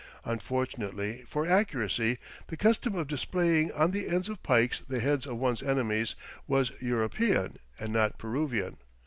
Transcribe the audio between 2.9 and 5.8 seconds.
of displaying on the ends of pikes the heads of one's